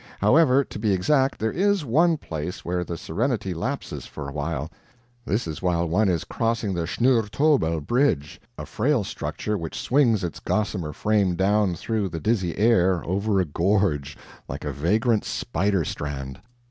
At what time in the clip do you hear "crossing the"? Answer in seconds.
6.23-6.87